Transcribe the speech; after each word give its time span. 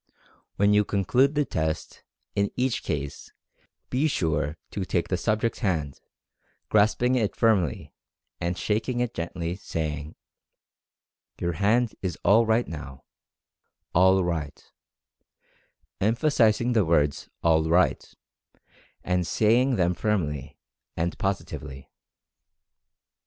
When 0.55 0.73
you 0.73 0.83
conclude 0.83 1.35
the 1.35 1.45
test, 1.45 2.01
in 2.35 2.49
each 2.55 2.81
case, 2.81 3.31
be 3.91 4.07
sure 4.07 4.57
to 4.71 4.83
take 4.83 5.09
the 5.09 5.15
subject's 5.15 5.59
hand, 5.59 5.99
grasping 6.69 7.13
it 7.13 7.35
firmly, 7.35 7.93
and 8.39 8.57
shaking 8.57 8.99
it 8.99 9.13
gently, 9.13 9.55
saying: 9.57 10.15
"Your 11.39 11.51
hand 11.51 11.93
is 12.01 12.17
all 12.25 12.47
right 12.47 12.67
now— 12.67 13.03
all 14.01 14.23
right/' 14.23 14.71
emphasizing 15.99 16.73
the 16.73 16.83
words 16.83 17.29
"all 17.43 17.69
right," 17.69 18.03
and 19.03 19.27
saying 19.27 19.75
them 19.75 19.93
firmly, 19.93 20.57
and 20.97 21.15
positively. 21.19 21.91